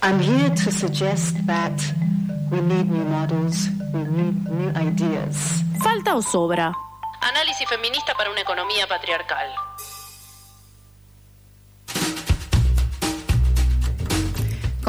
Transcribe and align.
I'm 0.00 0.20
here 0.20 0.50
to 0.50 0.70
suggest 0.70 1.34
that 1.46 1.74
we 2.50 2.60
need 2.60 2.88
new 2.90 3.04
models, 3.04 3.68
we 3.92 4.00
need 4.04 4.48
new 4.48 4.70
ideas. 4.78 5.62
¿Falta 5.82 6.14
o 6.16 6.22
sobra? 6.22 6.72
Análisis 7.20 7.68
feminista 7.68 8.14
para 8.14 8.30
una 8.30 8.40
economía 8.40 8.86
patriarcal. 8.86 9.48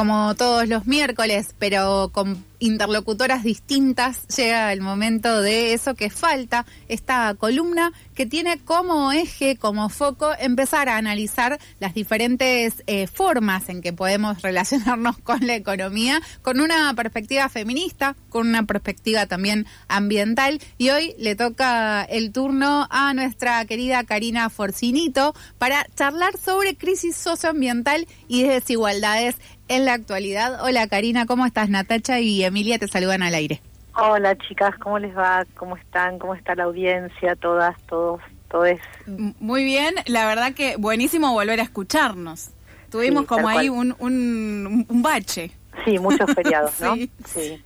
Como 0.00 0.34
todos 0.34 0.66
los 0.66 0.86
miércoles, 0.86 1.54
pero 1.58 2.08
con 2.10 2.42
interlocutoras 2.58 3.42
distintas, 3.42 4.26
llega 4.28 4.72
el 4.72 4.80
momento 4.80 5.42
de 5.42 5.74
eso 5.74 5.94
que 5.94 6.08
falta, 6.10 6.64
esta 6.88 7.34
columna 7.34 7.92
que 8.14 8.26
tiene 8.26 8.58
como 8.58 9.12
eje, 9.12 9.56
como 9.56 9.88
foco, 9.88 10.30
empezar 10.38 10.88
a 10.88 10.96
analizar 10.96 11.58
las 11.80 11.94
diferentes 11.94 12.82
eh, 12.86 13.06
formas 13.06 13.68
en 13.68 13.80
que 13.80 13.92
podemos 13.92 14.40
relacionarnos 14.42 15.18
con 15.18 15.46
la 15.46 15.54
economía, 15.54 16.20
con 16.42 16.60
una 16.60 16.94
perspectiva 16.94 17.48
feminista, 17.48 18.14
con 18.28 18.48
una 18.48 18.64
perspectiva 18.64 19.26
también 19.26 19.66
ambiental. 19.88 20.60
Y 20.78 20.90
hoy 20.90 21.14
le 21.18 21.34
toca 21.34 22.04
el 22.04 22.30
turno 22.32 22.86
a 22.90 23.12
nuestra 23.14 23.64
querida 23.64 24.04
Karina 24.04 24.48
Forcinito 24.50 25.34
para 25.58 25.86
charlar 25.94 26.38
sobre 26.38 26.76
crisis 26.76 27.16
socioambiental 27.16 28.06
y 28.28 28.42
desigualdades 28.44 29.36
en 29.70 29.86
la 29.86 29.94
actualidad. 29.94 30.62
Hola 30.64 30.86
Karina, 30.88 31.26
¿cómo 31.26 31.46
estás? 31.46 31.70
Natacha 31.70 32.18
y 32.18 32.44
Emilia 32.44 32.78
te 32.78 32.88
saludan 32.88 33.22
al 33.22 33.34
aire. 33.34 33.62
Hola 33.96 34.36
chicas, 34.36 34.76
¿cómo 34.78 34.98
les 34.98 35.16
va? 35.16 35.46
¿Cómo 35.56 35.76
están? 35.76 36.18
¿Cómo 36.18 36.34
está 36.34 36.56
la 36.56 36.64
audiencia? 36.64 37.36
Todas, 37.36 37.80
todos, 37.86 38.20
todos. 38.50 38.78
Muy 39.06 39.64
bien, 39.64 39.94
la 40.06 40.26
verdad 40.26 40.54
que 40.54 40.76
buenísimo 40.76 41.32
volver 41.32 41.60
a 41.60 41.62
escucharnos. 41.62 42.50
Tuvimos 42.90 43.26
como 43.26 43.48
ahí 43.48 43.68
un, 43.68 43.94
un, 44.00 44.86
un, 44.88 45.02
bache. 45.02 45.52
Sí, 45.84 46.00
muchos 46.00 46.28
feriados, 46.34 46.80
¿no? 46.80 46.96
sí. 47.26 47.62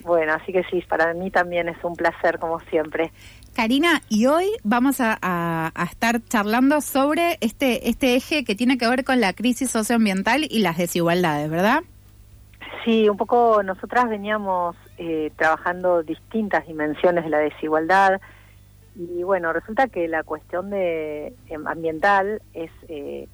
Bueno, 0.00 0.34
así 0.34 0.52
que 0.52 0.62
sí, 0.64 0.84
para 0.86 1.14
mí 1.14 1.30
también 1.30 1.70
es 1.70 1.82
un 1.82 1.96
placer, 1.96 2.38
como 2.38 2.60
siempre. 2.60 3.10
Karina, 3.58 4.02
y 4.08 4.26
hoy 4.26 4.52
vamos 4.62 4.98
a, 5.00 5.72
estar 5.90 6.22
charlando 6.28 6.80
sobre 6.80 7.38
este, 7.40 7.88
este 7.88 8.14
eje 8.14 8.44
que 8.44 8.54
tiene 8.54 8.78
que 8.78 8.88
ver 8.88 9.02
con 9.02 9.20
la 9.20 9.32
crisis 9.32 9.68
socioambiental 9.72 10.46
y 10.48 10.60
las 10.60 10.78
desigualdades, 10.78 11.50
¿verdad? 11.50 11.82
Sí, 12.84 13.08
un 13.08 13.16
poco 13.16 13.64
nosotras 13.64 14.08
veníamos 14.08 14.76
eh, 14.96 15.32
trabajando 15.34 16.04
distintas 16.04 16.68
dimensiones 16.68 17.24
de 17.24 17.30
la 17.30 17.38
desigualdad 17.38 18.20
y 18.94 19.24
bueno, 19.24 19.52
resulta 19.52 19.88
que 19.88 20.06
la 20.06 20.22
cuestión 20.22 20.70
de 20.70 21.34
em, 21.48 21.66
ambiental 21.66 22.40
es 22.54 22.70
eh, 22.88 23.26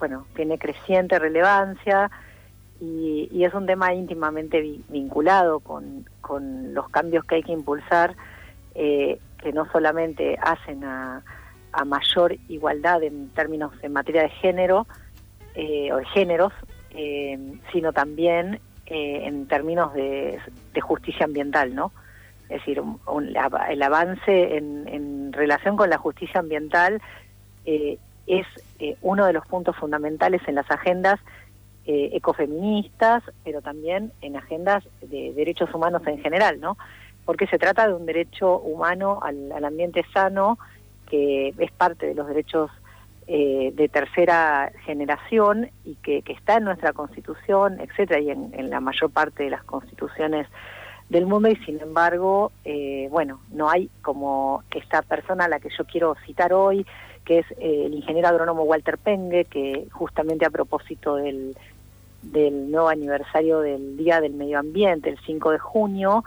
bueno 0.00 0.26
tiene 0.34 0.58
creciente 0.58 1.20
relevancia 1.20 2.10
y, 2.80 3.28
y, 3.30 3.44
es 3.44 3.54
un 3.54 3.66
tema 3.66 3.94
íntimamente 3.94 4.60
vinculado 4.88 5.60
con, 5.60 6.04
con, 6.20 6.74
los 6.74 6.88
cambios 6.88 7.24
que 7.24 7.36
hay 7.36 7.42
que 7.44 7.52
impulsar 7.52 8.16
eh, 8.74 9.20
que 9.42 9.52
no 9.52 9.70
solamente 9.70 10.36
hacen 10.40 10.84
a, 10.84 11.22
mayor 11.86 12.36
igualdad 12.48 13.04
en 13.04 13.28
términos 13.28 13.72
en 13.82 13.92
materia 13.92 14.22
de 14.22 14.30
género 14.30 14.88
eh, 15.54 15.92
o 15.92 15.98
de 15.98 16.06
géneros, 16.06 16.52
eh, 16.90 17.38
sino 17.72 17.92
también 17.92 18.58
eh, 18.86 19.20
en 19.26 19.46
términos 19.46 19.94
de, 19.94 20.40
justicia 20.80 21.26
ambiental, 21.26 21.74
¿no? 21.74 21.92
Es 22.48 22.60
decir, 22.60 22.82
el 23.68 23.82
avance 23.82 24.56
en, 24.56 25.32
relación 25.32 25.76
con 25.76 25.90
la 25.90 25.98
justicia 25.98 26.40
ambiental 26.40 27.00
es 27.64 28.46
uno 29.02 29.26
de 29.26 29.32
los 29.34 29.46
puntos 29.46 29.76
fundamentales 29.76 30.40
en 30.48 30.54
las 30.54 30.68
agendas 30.70 31.20
ecofeministas, 31.84 33.22
pero 33.44 33.60
también 33.60 34.12
en 34.22 34.36
agendas 34.36 34.84
de 35.02 35.32
derechos 35.34 35.72
humanos 35.74 36.02
en 36.06 36.18
general, 36.20 36.58
¿no? 36.58 36.76
Porque 37.28 37.46
se 37.46 37.58
trata 37.58 37.86
de 37.86 37.92
un 37.92 38.06
derecho 38.06 38.58
humano 38.58 39.20
al, 39.22 39.52
al 39.52 39.62
ambiente 39.62 40.02
sano, 40.14 40.58
que 41.10 41.52
es 41.58 41.72
parte 41.72 42.06
de 42.06 42.14
los 42.14 42.26
derechos 42.26 42.70
eh, 43.26 43.72
de 43.74 43.90
tercera 43.90 44.72
generación 44.86 45.68
y 45.84 45.96
que, 45.96 46.22
está 46.28 46.56
en 46.56 46.64
nuestra 46.64 46.94
constitución, 46.94 47.78
etcétera, 47.78 48.20
y 48.20 48.30
en, 48.30 48.70
la 48.70 48.80
mayor 48.80 49.10
parte 49.10 49.42
de 49.42 49.50
las 49.50 49.62
constituciones 49.64 50.46
del 51.10 51.26
mundo. 51.26 51.50
Y 51.50 51.56
sin 51.56 51.78
embargo, 51.82 52.50
eh, 52.64 53.08
bueno, 53.10 53.40
no 53.52 53.68
hay 53.68 53.90
como 54.00 54.64
esta 54.74 55.02
persona 55.02 55.44
a 55.44 55.48
la 55.48 55.60
que 55.60 55.68
yo 55.76 55.84
quiero 55.84 56.16
citar 56.24 56.54
hoy, 56.54 56.86
que 57.26 57.40
es 57.40 57.46
eh, 57.58 57.82
el 57.84 57.92
ingeniero 57.92 58.28
agrónomo 58.28 58.62
Walter 58.62 58.96
Penge, 58.96 59.44
que 59.44 59.86
justamente 59.92 60.46
a 60.46 60.50
propósito 60.50 61.16
del, 61.16 61.54
del 62.22 62.70
nuevo 62.70 62.88
aniversario 62.88 63.60
del 63.60 63.98
Día 63.98 64.22
del 64.22 64.32
Medio 64.32 64.58
Ambiente, 64.58 65.10
el 65.10 65.18
5 65.26 65.50
de 65.50 65.58
junio, 65.58 66.24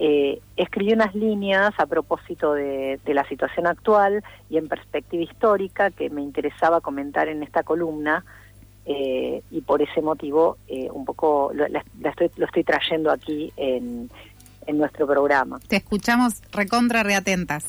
eh, 0.00 0.40
escribió 0.56 0.94
unas 0.94 1.12
líneas 1.16 1.74
a 1.76 1.86
propósito 1.86 2.54
de, 2.54 3.00
la 3.04 3.26
situación 3.26 3.66
actual 3.66 4.22
y 4.48 4.56
en 4.56 4.68
perspectiva 4.68 5.24
histórica 5.24 5.90
que 5.90 6.08
me 6.08 6.22
interesaba 6.22 6.80
comentar 6.80 7.26
en 7.26 7.42
esta 7.42 7.64
columna 7.64 8.24
eh, 8.86 9.42
y 9.50 9.60
por 9.62 9.82
ese 9.82 10.00
motivo 10.00 10.56
eh, 10.68 10.88
un 10.92 11.04
poco 11.04 11.50
lo, 11.52 11.64
estoy, 11.64 12.30
lo 12.36 12.46
estoy 12.46 12.62
trayendo 12.62 13.10
aquí 13.10 13.52
en, 13.56 14.08
en 14.68 14.78
nuestro 14.78 15.04
programa. 15.04 15.58
Te 15.66 15.76
escuchamos 15.76 16.42
recontra 16.52 17.02
reatentas. 17.02 17.66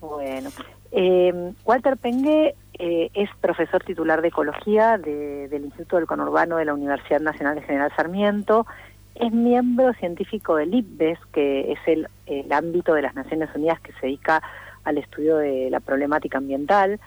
Bueno, 0.00 0.48
eh, 0.92 1.52
Walter 1.66 1.98
Pengue 1.98 2.54
es 2.72 3.28
profesor 3.42 3.84
titular 3.84 4.22
de 4.22 4.28
Ecología 4.28 4.96
del 4.96 5.62
Instituto 5.62 5.96
del 5.96 6.06
Conurbano 6.06 6.56
de 6.56 6.64
la 6.64 6.72
Universidad 6.72 7.20
Nacional 7.20 7.56
de 7.56 7.60
General 7.60 7.92
Sarmiento 7.94 8.66
es 9.14 9.32
miembro 9.32 9.92
científico 9.94 10.56
del 10.56 10.74
IPBES, 10.74 11.18
que 11.32 11.72
es 11.72 11.78
el, 11.86 12.08
ámbito 12.52 12.94
de 12.94 13.02
las 13.02 13.14
Naciones 13.14 13.48
Unidas 13.54 13.80
que 13.80 13.92
se 13.92 14.06
dedica 14.06 14.42
al 14.84 14.98
estudio 14.98 15.36
de 15.36 15.68
la 15.70 15.80
problemática 15.80 16.38
ambiental 16.38 17.00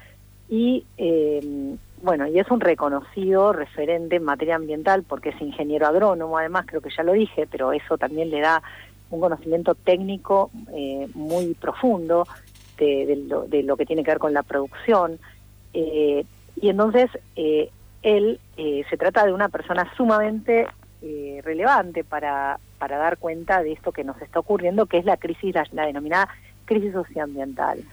y 0.49 0.85
eh, 0.97 1.75
bueno, 2.01 2.27
y 2.27 2.37
es 2.37 2.51
un 2.51 2.59
reconocido 2.59 3.53
referente 3.53 4.17
en 4.17 4.23
materia 4.23 4.55
ambiental 4.55 5.03
porque 5.03 5.29
es 5.29 5.41
ingeniero 5.41 5.87
agrónomo, 5.87 6.37
además 6.37 6.65
creo 6.67 6.81
que 6.81 6.89
ya 6.95 7.03
lo 7.03 7.13
dije, 7.13 7.47
pero 7.49 7.71
eso 7.71 7.97
también 7.97 8.29
le 8.29 8.41
da 8.41 8.61
un 9.09 9.21
conocimiento 9.21 9.73
técnico 9.73 10.51
eh, 10.73 11.07
muy 11.13 11.53
profundo 11.53 12.27
de, 12.77 13.63
lo, 13.65 13.77
que 13.77 13.85
tiene 13.85 14.03
que 14.03 14.11
ver 14.11 14.19
con 14.19 14.33
la 14.33 14.43
producción. 14.43 15.17
Eh, 15.73 16.25
y 16.59 16.69
entonces 16.69 17.09
él 17.35 18.39
se 18.55 18.97
trata 18.97 19.25
de 19.25 19.31
una 19.31 19.47
persona 19.47 19.89
sumamente 19.95 20.67
eh, 21.05 21.41
relevante 21.43 22.05
para, 22.05 22.59
para 22.79 22.97
dar 22.97 23.17
cuenta 23.17 23.61
de 23.61 23.73
esto 23.73 23.91
que 23.91 24.05
nos 24.05 24.21
está 24.21 24.39
ocurriendo, 24.39 24.85
que 24.85 24.99
es 24.99 25.03
la 25.03 25.17
crisis, 25.17 25.53
la, 25.73 25.85
denominada 25.85 26.29
crisis 26.63 26.93
socioambiental. 26.93 27.83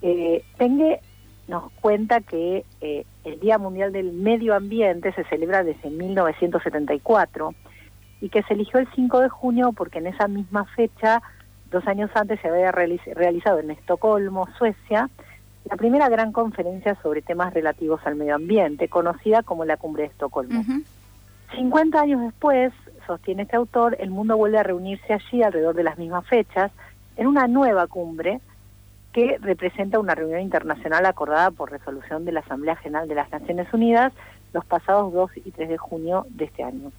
Eh, 0.00 0.42
Tengue 0.56 1.00
nos 1.46 1.70
cuenta 1.72 2.22
que 2.22 2.64
eh, 2.80 3.04
el 3.24 3.38
Día 3.38 3.58
Mundial 3.58 3.92
del 3.92 4.14
Medio 4.14 4.54
Ambiente 4.54 5.12
se 5.12 5.24
celebra 5.24 5.62
desde 5.62 5.90
1974 5.90 7.54
y 8.22 8.30
que 8.30 8.42
se 8.44 8.54
eligió 8.54 8.80
el 8.80 8.88
5 8.94 9.20
de 9.20 9.28
junio 9.28 9.72
porque 9.72 9.98
en 9.98 10.06
esa 10.06 10.26
misma 10.26 10.64
fecha, 10.74 11.20
dos 11.70 11.86
años 11.86 12.10
antes, 12.14 12.40
se 12.40 12.48
había 12.48 12.72
realizado 12.72 13.58
en 13.58 13.72
Estocolmo, 13.72 14.48
Suecia, 14.56 15.10
la 15.68 15.76
primera 15.76 16.08
gran 16.08 16.32
conferencia 16.32 16.96
sobre 17.02 17.20
temas 17.20 17.52
relativos 17.52 18.00
al 18.06 18.16
medio 18.16 18.36
ambiente, 18.36 18.88
conocida 18.88 19.42
como 19.42 19.66
la 19.66 19.76
Cumbre 19.76 20.04
de 20.04 20.08
Estocolmo. 20.08 20.62
50 21.54 22.00
años 22.00 22.20
después, 22.20 22.72
sostiene 23.06 23.42
este 23.42 23.56
autor, 23.56 23.96
el 24.00 24.10
mundo 24.10 24.36
vuelve 24.36 24.58
a 24.58 24.62
reunirse 24.62 25.12
allí 25.12 25.42
alrededor 25.42 25.74
de 25.74 25.84
las 25.84 25.98
mismas 25.98 26.26
fechas 26.26 26.72
en 27.16 27.26
una 27.26 27.46
nueva 27.46 27.86
cumbre 27.86 28.40
que 29.12 29.38
representa 29.40 30.00
una 30.00 30.14
reunión 30.14 30.40
internacional 30.40 31.06
acordada 31.06 31.50
por 31.52 31.70
resolución 31.70 32.24
de 32.24 32.32
la 32.32 32.40
Asamblea 32.40 32.76
General 32.76 33.06
de 33.06 33.14
las 33.14 33.30
Naciones 33.30 33.72
Unidas 33.72 34.12
los 34.52 34.64
pasados 34.64 35.12
2 35.12 35.30
y 35.44 35.50
3 35.50 35.68
de 35.68 35.76
junio 35.76 36.26
de 36.30 36.46
este 36.46 36.62
año. 36.62 36.92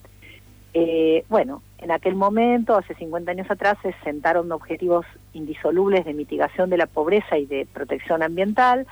Eh, 0.74 1.24
bueno, 1.30 1.63
en 1.77 1.92
aquel 1.92 2.15
momento, 2.15 2.75
hace 2.75 2.94
50 2.95 3.31
años 3.31 3.50
atrás, 3.50 3.77
se 3.81 3.95
sentaron 4.03 4.51
objetivos 4.51 5.06
indisolubles 5.33 6.03
de 6.03 6.13
mitigación 6.13 6.69
de 6.69 6.77
la 6.77 6.86
pobreza 6.86 7.38
y 7.38 7.45
de 7.45 7.65
protección 7.74 8.21
ambiental, 8.21 8.86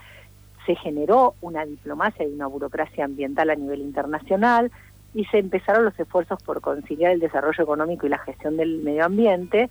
se 0.65 0.75
generó 0.75 1.35
una 1.41 1.65
diplomacia 1.65 2.25
y 2.25 2.31
una 2.31 2.47
burocracia 2.47 3.03
ambiental 3.03 3.50
a 3.50 3.55
nivel 3.55 3.81
internacional, 3.81 4.71
y 5.13 5.25
se 5.25 5.39
empezaron 5.39 5.86
los 5.86 6.00
esfuerzos 6.00 6.42
por 6.44 6.62
conciliar 6.62 7.12
el 7.12 7.19
desarrollo 7.19 7.63
económico 7.63 8.06
y 8.06 8.10
la 8.10 8.18
gestión 8.19 8.57
del 8.57 8.80
medio 8.80 9.06
ambiente, 9.06 9.69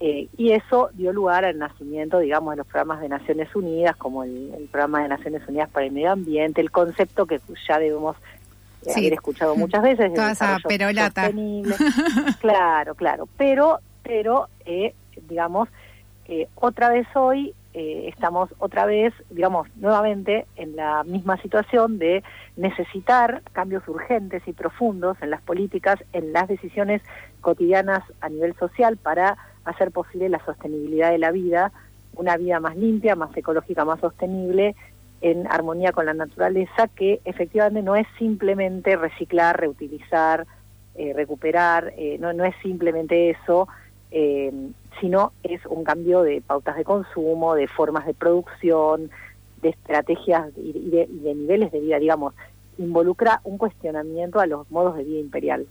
eh, 0.00 0.28
y 0.36 0.52
eso 0.52 0.90
dio 0.92 1.12
lugar 1.12 1.44
al 1.44 1.58
nacimiento, 1.58 2.18
digamos, 2.18 2.52
de 2.52 2.56
los 2.58 2.66
programas 2.66 3.00
de 3.00 3.08
Naciones 3.08 3.54
Unidas, 3.54 3.96
como 3.96 4.24
el, 4.24 4.68
programa 4.70 5.02
de 5.02 5.08
Naciones 5.08 5.42
Unidas 5.48 5.70
para 5.70 5.86
el 5.86 5.92
Medio 5.92 6.12
Ambiente, 6.12 6.60
el 6.60 6.70
concepto 6.70 7.26
que 7.26 7.40
ya 7.66 7.78
debemos 7.78 8.16
eh, 8.84 8.92
haber 8.94 9.14
escuchado 9.14 9.56
muchas 9.56 9.82
veces. 9.82 10.12
Toda 10.12 10.32
esa 10.32 10.58
perolata. 10.66 11.30
claro, 12.40 12.94
claro, 12.96 13.28
pero, 13.38 13.78
pero 14.02 14.48
eh, 14.66 14.94
digamos, 15.28 15.68
otra 16.56 16.90
vez 16.90 17.06
hoy 17.14 17.54
eh, 17.76 18.08
estamos 18.08 18.50
otra 18.60 18.86
vez, 18.86 19.12
digamos, 19.30 19.66
nuevamente 19.74 20.46
en 20.54 20.76
la 20.76 21.02
misma 21.02 21.36
situación 21.42 21.98
de 21.98 22.22
necesitar 22.56 23.42
cambios 23.50 23.86
urgentes 23.88 24.46
y 24.46 24.52
profundos 24.52 25.16
en 25.20 25.30
las 25.30 25.42
políticas, 25.42 25.98
en 26.12 26.32
las 26.32 26.46
decisiones 26.46 27.02
cotidianas 27.40 28.04
a 28.20 28.28
nivel 28.28 28.54
social 28.54 28.96
para 28.96 29.36
hacer 29.64 29.90
posible 29.90 30.28
la 30.28 30.44
sostenibilidad 30.44 31.10
de 31.10 31.18
la 31.18 31.32
vida, 31.32 31.72
una 32.14 32.36
vida 32.36 32.60
más 32.60 32.76
limpia, 32.76 33.16
más 33.16 33.36
ecológica, 33.36 33.84
más 33.84 33.98
sostenible, 33.98 34.76
en 35.20 35.48
armonía 35.48 35.90
con 35.90 36.06
la 36.06 36.14
naturaleza, 36.14 36.86
que 36.94 37.20
efectivamente 37.24 37.82
no 37.82 37.96
es 37.96 38.06
simplemente 38.18 38.94
reciclar, 38.94 39.58
reutilizar, 39.58 40.46
eh, 40.94 41.12
recuperar, 41.12 41.92
eh, 41.96 42.18
no, 42.20 42.32
no 42.32 42.44
es 42.44 42.54
simplemente 42.62 43.30
eso, 43.30 43.66
sino 45.00 45.32
es 45.42 45.64
un 45.66 45.84
cambio 45.84 46.22
de 46.22 46.40
pautas 46.40 46.76
de 46.76 46.84
consumo, 46.84 47.54
de 47.54 47.68
formas 47.68 48.06
de 48.06 48.14
producción, 48.14 49.10
de 49.62 49.70
estrategias 49.70 50.50
y 50.56 50.90
de, 50.90 51.34
niveles 51.34 51.72
de 51.72 51.80
vida, 51.80 51.98
digamos, 51.98 52.34
involucra 52.78 53.40
un 53.44 53.58
cuestionamiento 53.58 54.40
a 54.40 54.46
los 54.46 54.70
modos 54.70 54.96
de 54.96 55.04
vida 55.04 55.20
imperial. 55.20 55.66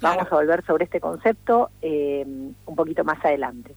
Vamos 0.00 0.26
a 0.30 0.34
volver 0.34 0.64
sobre 0.64 0.84
este 0.84 1.00
concepto 1.00 1.70
un 1.82 2.76
poquito 2.76 3.04
más 3.04 3.22
adelante. 3.24 3.74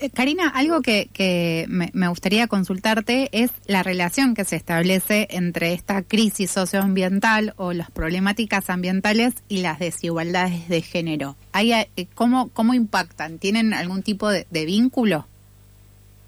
Eh, 0.00 0.10
Karina, 0.10 0.48
algo 0.48 0.80
que, 0.80 1.66
me, 1.68 2.08
gustaría 2.08 2.46
consultarte 2.46 3.28
es 3.32 3.50
la 3.66 3.82
relación 3.82 4.34
que 4.34 4.44
se 4.44 4.54
establece 4.54 5.26
entre 5.30 5.72
esta 5.72 6.02
crisis 6.02 6.52
socioambiental 6.52 7.52
o 7.56 7.72
las 7.72 7.90
problemáticas 7.90 8.70
ambientales 8.70 9.42
y 9.48 9.60
las 9.60 9.80
desigualdades 9.80 10.68
de 10.68 10.82
género. 10.82 11.34
Eh, 11.52 12.06
¿cómo, 12.14 12.48
¿Cómo 12.50 12.74
impactan? 12.74 13.38
¿Tienen 13.40 13.74
algún 13.74 14.04
tipo 14.04 14.28
de, 14.28 14.46
vínculo? 14.52 15.26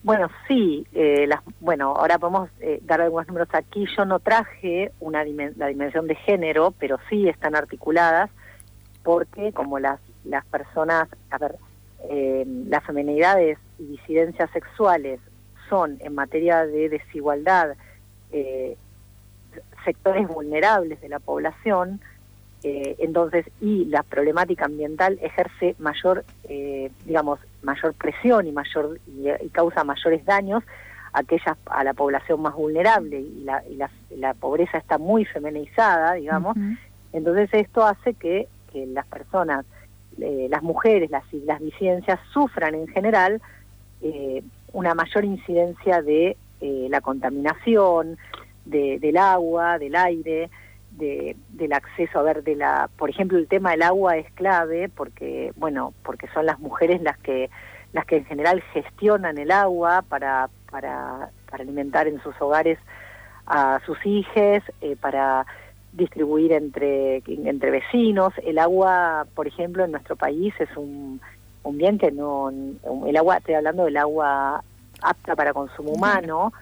Bueno, 0.02 0.28
sí. 0.49 0.84
Eh, 0.93 1.28
las, 1.28 1.40
bueno, 1.61 1.94
ahora 1.94 2.19
podemos 2.19 2.50
dar 2.82 3.02
algunos 3.02 3.28
números 3.28 3.49
aquí. 3.52 3.84
Yo 3.96 4.05
no 4.05 4.19
traje 4.19 4.90
una 4.99 5.25
la 5.56 5.69
dimensión 5.69 6.08
de 6.08 6.16
género, 6.16 6.75
pero 6.76 6.99
sí 7.08 7.28
están 7.28 7.55
articuladas 7.55 8.31
porque 9.05 9.52
como 9.52 9.78
las, 9.78 10.00
las 10.25 10.44
personas, 10.46 11.08
a 11.31 11.38
ver, 11.38 11.55
eh, 12.08 12.44
las 12.69 12.85
feminidades 12.85 13.58
y 13.79 13.85
disidencias 13.85 14.50
sexuales 14.52 15.20
son 15.69 15.99
en 16.00 16.14
materia 16.14 16.67
de 16.67 16.88
desigualdad 16.88 17.76
eh, 18.32 18.76
sectores 19.85 20.29
vulnerables 20.29 21.00
de 21.00 21.08
la 21.08 21.19
población, 21.19 22.00
eh, 22.62 22.97
entonces, 22.99 23.47
y 23.61 23.87
la 23.87 24.02
problemática 24.02 24.67
ambiental 24.67 25.19
ejerce 25.23 25.75
mayor, 25.79 26.25
eh, 26.44 26.91
digamos, 27.06 27.41
mayor 27.62 27.94
presión 27.94 28.47
y 28.47 28.52
mayor 28.52 29.00
y, 29.06 29.49
causa 29.49 29.82
mayores 29.82 30.25
daños 30.26 30.62
a 31.12 31.20
aquellas 31.20 31.56
a 31.67 31.85
la 31.85 31.94
población 31.94 32.43
más 32.43 32.55
vulnerable 32.55 33.19
y 33.19 33.44
la, 33.44 33.62
y 33.67 33.76
la, 34.17 34.35
pobreza 34.35 34.76
está 34.76 34.99
muy 34.99 35.25
feminizada, 35.25 36.14
digamos. 36.14 36.56
Entonces 37.12 37.49
esto 37.52 37.85
hace 37.85 38.14
que, 38.14 38.47
que 38.73 38.87
las 38.87 39.06
personas 39.06 39.64
eh, 40.20 40.49
las 40.50 40.62
mujeres, 40.62 41.11
las, 41.11 41.25
las 41.32 41.61
disidencias 41.61 42.19
sufran 42.32 42.75
en 42.75 42.87
general 42.88 43.40
eh, 44.02 44.43
una 44.72 44.94
mayor 44.94 45.25
incidencia 45.25 46.02
de 46.02 46.37
eh, 46.61 46.87
la 46.90 47.00
contaminación, 47.00 48.19
del 48.64 49.17
agua, 49.17 49.78
del 49.78 49.96
aire, 49.96 50.49
de, 50.93 51.37
del 51.49 51.72
acceso. 51.72 52.20
A 52.20 52.22
ver 52.22 52.44
de 52.44 52.55
la, 52.55 52.88
por 52.96 53.11
ejemplo, 53.11 53.37
el 53.38 53.49
tema 53.49 53.72
del 53.72 53.82
agua 53.82 54.17
es 54.17 54.31
clave 54.32 54.88
porque, 54.88 55.52
bueno, 55.56 55.93
porque 56.05 56.28
son 56.28 56.46
las 56.46 56.61
mujeres 56.61 57.02
las 57.02 57.19
que 57.19 57.50
las 57.93 58.06
que 58.06 58.19
en 58.19 58.25
general 58.26 58.62
gestionan 58.73 59.38
el 59.38 59.50
agua 59.50 60.02
para 60.08 60.50
para, 60.70 61.31
alimentar 61.50 62.06
en 62.06 62.23
sus 62.23 62.40
hogares 62.40 62.78
a 63.46 63.81
sus 63.84 63.99
hijos, 64.06 64.62
para 65.00 65.44
distribuir 65.92 66.52
entre, 66.52 67.22
entre 67.26 67.70
vecinos. 67.70 68.32
El 68.44 68.58
agua, 68.58 69.26
por 69.34 69.46
ejemplo, 69.46 69.84
en 69.84 69.92
nuestro 69.92 70.16
país 70.16 70.54
es 70.58 70.75
un, 70.76 71.20
un 71.62 71.78
bien 71.78 71.98
que 71.98 72.10
no, 72.10 72.50
el 73.06 73.16
agua, 73.16 73.38
estoy 73.38 73.54
hablando 73.54 73.84
del 73.84 73.96
agua 73.96 74.62
apta 75.02 75.34
para 75.34 75.52
consumo 75.52 75.92
humano, 75.92 76.52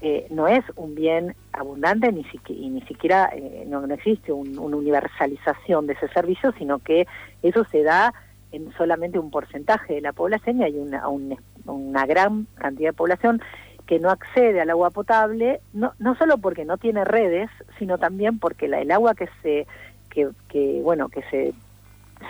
eh, 0.00 0.26
no 0.30 0.46
es 0.46 0.64
un 0.76 0.94
bien 0.94 1.34
abundante 1.52 2.12
ni 2.12 2.24
y 2.48 2.70
ni 2.70 2.80
siquiera 2.82 3.30
eh, 3.34 3.64
no, 3.66 3.84
no, 3.84 3.94
existe 3.94 4.32
una 4.32 4.60
universalización 4.60 5.88
de 5.88 5.94
ese 5.94 6.08
servicio, 6.08 6.52
sino 6.52 6.78
que 6.78 7.06
eso 7.42 7.64
se 7.64 7.82
da 7.82 8.14
en 8.52 8.72
solamente 8.74 9.18
un 9.18 9.30
porcentaje 9.30 9.94
de 9.94 10.00
la 10.00 10.12
población 10.12 10.60
y 10.60 10.64
hay 10.64 10.76
una, 10.76 11.06
una 11.08 12.06
gran 12.06 12.46
cantidad 12.54 12.90
de 12.90 12.96
población 12.96 13.42
que 13.88 13.98
no 13.98 14.10
accede 14.10 14.60
al 14.60 14.68
agua 14.68 14.90
potable, 14.90 15.62
no, 15.72 15.94
no 15.98 16.14
solo 16.16 16.36
porque 16.36 16.66
no 16.66 16.76
tiene 16.76 17.06
redes, 17.06 17.48
sino 17.78 17.96
también 17.96 18.38
porque 18.38 18.68
la, 18.68 18.80
el 18.80 18.90
agua 18.90 19.14
que 19.14 19.30
se, 19.42 19.66
que, 20.10 20.28
que 20.50 20.82
bueno, 20.82 21.08
que 21.08 21.22
se, 21.30 21.54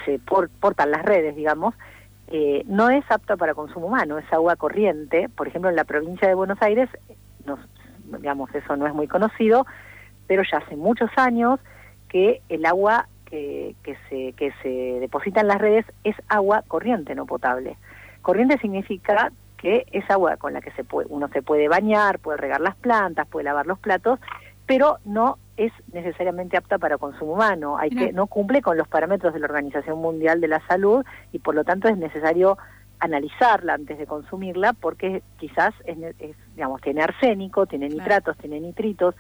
se 0.05 0.20
portan 0.20 0.93
las 0.93 1.05
redes, 1.05 1.34
digamos, 1.34 1.75
eh, 2.28 2.62
no 2.66 2.90
es 2.90 3.05
apta 3.10 3.37
para 3.37 3.55
consumo 3.55 3.88
humano, 3.88 4.19
es 4.19 4.32
agua 4.32 4.55
corriente. 4.55 5.28
Por 5.28 5.49
ejemplo, 5.49 5.69
en 5.69 5.75
la 5.75 5.82
provincia 5.82 6.28
de 6.28 6.34
Buenos 6.34 6.62
Aires, 6.62 6.88
nos, 7.44 7.58
digamos, 8.05 8.55
eso 8.55 8.76
no 8.76 8.87
es 8.87 8.94
muy 8.94 9.08
conocido, 9.08 9.66
pero 10.28 10.44
ya 10.49 10.58
hace 10.58 10.76
muchos 10.76 11.10
años 11.16 11.58
que 12.08 12.40
el 12.49 12.66
agua 12.66 13.08
que, 13.25 13.75
que, 13.82 13.96
se, 14.08 14.32
que 14.34 14.52
se 14.62 15.00
deposita 15.00 15.40
en 15.40 15.49
las 15.49 15.58
redes 15.58 15.87
es 16.05 16.14
agua 16.28 16.62
corriente, 16.69 17.16
no 17.16 17.26
potable. 17.26 17.76
Corriente 18.22 18.58
significa 18.58 19.32
que 19.58 19.87
es 19.93 20.08
agua 20.10 20.37
con 20.37 20.52
la 20.52 20.60
que 20.60 20.70
se 20.72 20.84
puede, 20.84 21.08
uno 21.10 21.28
se 21.28 21.43
puede 21.43 21.69
bañar, 21.69 22.19
puede 22.20 22.38
regar 22.38 22.60
las 22.60 22.76
plantas, 22.76 23.26
puede 23.26 23.44
lavar 23.44 23.66
los 23.66 23.78
platos, 23.78 24.20
pero 24.66 24.99
no 25.05 25.38
es 25.56 25.72
necesariamente 25.93 26.56
apta 26.56 26.78
para 26.78 26.99
consumo 26.99 27.32
humano. 27.32 27.76
Hay 27.78 27.90
que 27.90 28.12
no 28.12 28.28
cumple 28.28 28.62
con 28.62 28.76
los 28.76 28.87
parámetros 28.87 29.34
de 29.34 29.40
la 29.40 29.46
Organización 29.46 29.99
Mundial 29.99 30.40
de 30.40 30.49
la 30.49 30.64
Salud 30.66 31.05
y 31.32 31.40
por 31.40 31.55
lo 31.55 31.64
tanto 31.64 31.88
es 31.88 31.99
necesario 31.99 32.56
analizarla 33.00 33.75
antes 33.75 33.99
de 33.99 34.06
consumirla 34.06 34.72
porque 34.72 35.22
quizás 35.38 35.75
es, 35.84 35.96
digamos 36.55 36.81
tiene 36.81 37.02
arsénico, 37.02 37.66
tiene 37.66 37.88
nitratos, 37.88 38.37
tiene 38.38 38.60
nitritos, 38.60 39.14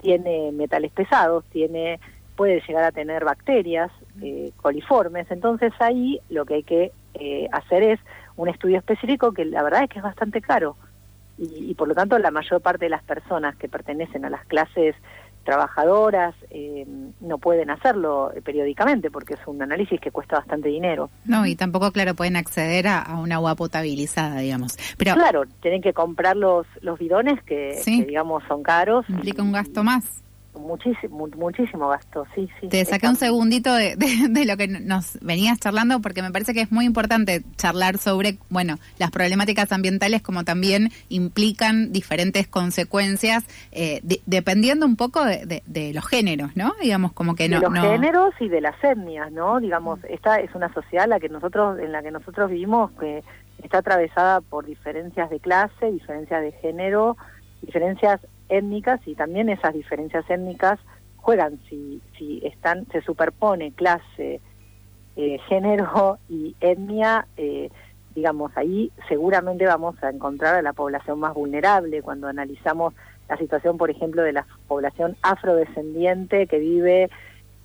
tiene 0.00 0.52
metales 0.52 0.92
pesados, 0.92 1.44
tiene 1.46 1.98
puede 2.36 2.62
llegar 2.66 2.84
a 2.84 2.92
tener 2.92 3.24
bacterias 3.24 3.90
eh, 4.22 4.52
coliformes. 4.56 5.30
Entonces 5.30 5.72
ahí 5.78 6.20
lo 6.30 6.46
que 6.46 6.54
hay 6.54 6.62
que 6.62 6.92
eh, 7.14 7.48
hacer 7.52 7.82
es 7.82 8.00
un 8.40 8.48
estudio 8.48 8.78
específico 8.78 9.32
que 9.32 9.44
la 9.44 9.62
verdad 9.62 9.82
es 9.84 9.90
que 9.90 9.98
es 9.98 10.02
bastante 10.02 10.40
caro 10.40 10.76
y, 11.38 11.74
por 11.74 11.88
lo 11.88 11.94
tanto 11.94 12.18
la 12.18 12.30
mayor 12.30 12.60
parte 12.60 12.84
de 12.84 12.90
las 12.90 13.02
personas 13.02 13.56
que 13.56 13.68
pertenecen 13.68 14.24
a 14.24 14.30
las 14.30 14.44
clases 14.46 14.94
trabajadoras 15.44 16.34
eh, 16.50 16.86
no 17.20 17.38
pueden 17.38 17.70
hacerlo 17.70 18.30
periódicamente 18.44 19.10
porque 19.10 19.34
es 19.34 19.40
un 19.46 19.62
análisis 19.62 19.98
que 19.98 20.10
cuesta 20.10 20.36
bastante 20.36 20.68
dinero. 20.68 21.08
No, 21.24 21.46
y 21.46 21.56
tampoco, 21.56 21.92
claro, 21.92 22.14
pueden 22.14 22.36
acceder 22.36 22.86
a, 22.88 23.18
un 23.18 23.32
agua 23.32 23.54
potabilizada, 23.54 24.40
digamos. 24.40 24.76
Pero 24.98 25.14
Claro, 25.14 25.44
tienen 25.62 25.80
que 25.80 25.94
comprar 25.94 26.36
los, 26.36 26.66
los 26.82 26.98
bidones 26.98 27.42
que, 27.44 27.80
que 27.82 28.04
digamos, 28.04 28.44
son 28.46 28.62
caros. 28.62 29.08
Implica 29.08 29.42
un 29.42 29.52
gasto 29.52 29.82
más. 29.82 30.22
Muchísimo, 30.54 31.28
muchísimo 31.36 31.88
gasto, 31.88 32.26
sí, 32.34 32.48
sí. 32.60 32.68
Te 32.68 32.84
saqué 32.84 33.08
un 33.08 33.14
segundito 33.14 33.72
de, 33.72 33.94
de, 33.96 34.44
lo 34.44 34.56
que 34.56 34.66
nos 34.66 35.18
venías 35.20 35.60
charlando 35.60 36.00
porque 36.00 36.22
me 36.22 36.32
parece 36.32 36.52
que 36.52 36.60
es 36.60 36.72
muy 36.72 36.86
importante 36.86 37.42
charlar 37.56 37.98
sobre, 37.98 38.38
bueno, 38.48 38.76
las 38.98 39.12
problemáticas 39.12 39.70
ambientales 39.70 40.22
como 40.22 40.42
también 40.42 40.90
implican 41.08 41.92
diferentes 41.92 42.48
consecuencias 42.48 43.44
eh, 43.70 44.00
dependiendo 44.26 44.86
un 44.86 44.96
poco 44.96 45.24
de, 45.24 45.62
de, 45.64 45.94
los 45.94 46.06
géneros, 46.06 46.56
¿no? 46.56 46.74
Digamos 46.82 47.12
como 47.12 47.36
que 47.36 47.48
no. 47.48 47.60
De 47.60 47.70
los 47.70 47.78
géneros 47.78 48.34
y 48.40 48.48
de 48.48 48.60
las 48.60 48.82
etnias, 48.82 49.30
¿no? 49.30 49.60
Digamos, 49.60 50.00
esta 50.08 50.40
es 50.40 50.52
una 50.56 50.72
sociedad 50.72 51.06
la 51.06 51.20
que 51.20 51.28
nosotros, 51.28 51.78
en 51.78 51.92
la 51.92 52.02
que 52.02 52.10
nosotros 52.10 52.50
vivimos 52.50 52.90
que 52.98 53.22
está 53.62 53.78
atravesada 53.78 54.40
por 54.40 54.66
diferencias 54.66 55.30
de 55.30 55.38
clase, 55.38 55.92
diferencias 55.92 56.42
de 56.42 56.52
género, 56.52 57.16
diferencias 57.62 58.20
étnicas 58.50 59.00
y 59.06 59.14
también 59.14 59.48
esas 59.48 59.72
diferencias 59.72 60.28
étnicas 60.28 60.78
juegan 61.16 61.58
si, 61.68 62.00
si 62.18 62.40
están, 62.44 62.86
se 62.92 63.00
superpone 63.02 63.72
clase, 63.72 64.40
eh, 65.16 65.38
género 65.48 66.18
y 66.28 66.56
etnia, 66.60 67.26
eh, 67.36 67.70
digamos, 68.14 68.56
ahí 68.56 68.90
seguramente 69.08 69.66
vamos 69.66 70.02
a 70.02 70.10
encontrar 70.10 70.54
a 70.54 70.62
la 70.62 70.72
población 70.72 71.20
más 71.20 71.34
vulnerable. 71.34 72.02
Cuando 72.02 72.26
analizamos 72.28 72.94
la 73.28 73.36
situación, 73.36 73.76
por 73.76 73.90
ejemplo, 73.90 74.22
de 74.22 74.32
la 74.32 74.46
población 74.66 75.16
afrodescendiente 75.22 76.46
que 76.46 76.58
vive 76.58 77.10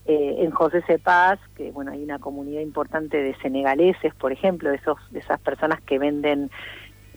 eh, 0.06 0.36
en 0.40 0.52
José 0.52 0.84
Cepaz, 0.84 1.40
que 1.56 1.72
bueno, 1.72 1.92
hay 1.92 2.04
una 2.04 2.20
comunidad 2.20 2.62
importante 2.62 3.18
de 3.18 3.36
senegaleses, 3.38 4.14
por 4.14 4.32
ejemplo, 4.32 4.72
esos, 4.72 4.98
de 5.12 5.20
esas 5.20 5.40
personas 5.40 5.82
que 5.82 5.98
venden 5.98 6.52